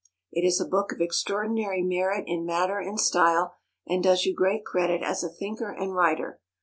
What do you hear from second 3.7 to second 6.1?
and does you great credit as a thinker and